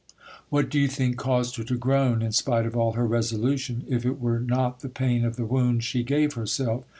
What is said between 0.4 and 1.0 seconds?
What do you